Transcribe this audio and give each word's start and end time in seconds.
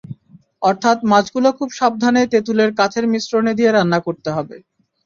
অর্থাৎ 0.61 0.97
মাছগুলো 1.11 1.49
খুব 1.59 1.69
সাবধানে 1.79 2.21
তেঁতুলের 2.31 2.69
ক্বাথের 2.77 3.05
মিশ্রণে 3.13 3.53
দিয়ে 3.57 3.71
রান্না 3.71 3.99
করতে 4.07 4.29
হবে। 4.35 4.55